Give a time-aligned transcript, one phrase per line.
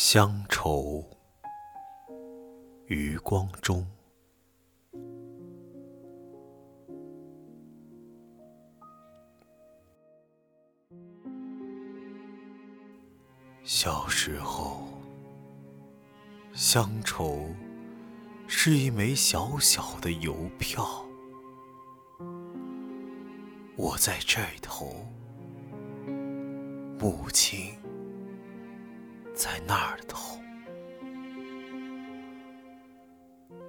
[0.00, 1.04] 乡愁，
[2.86, 3.84] 余光中。
[13.64, 14.86] 小时候，
[16.52, 17.48] 乡愁
[18.46, 21.04] 是一枚小小的邮票，
[23.74, 24.94] 我在这头，
[27.00, 27.76] 母亲。
[29.38, 30.36] 在那儿头。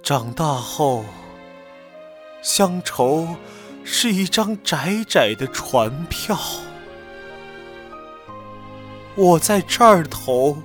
[0.02, 1.04] 长大后，
[2.42, 3.36] 乡愁
[3.84, 6.36] 是一张窄窄的船票，
[9.14, 10.60] 我在这儿头，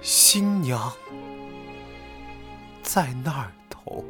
[0.00, 0.90] 新娘
[2.82, 4.02] 在那儿头。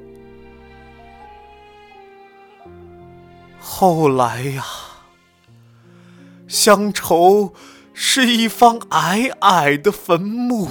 [3.58, 4.64] 后来呀，
[6.46, 7.52] 乡愁。
[8.00, 10.68] 是一方矮矮的坟墓，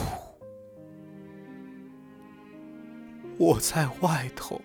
[3.38, 4.62] 我在外头，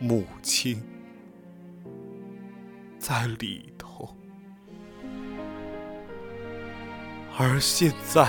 [0.00, 0.82] 母亲
[2.98, 4.16] 在里头，
[7.38, 8.26] 而现在，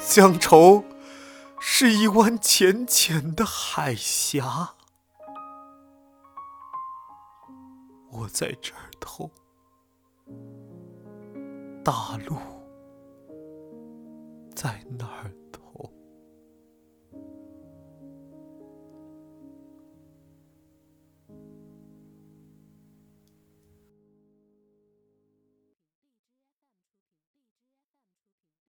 [0.00, 0.82] 乡愁
[1.60, 4.76] 是一湾浅浅的海峡，
[8.10, 9.30] 我在这儿头。
[11.84, 12.36] 大陆
[14.54, 15.32] 在哪儿？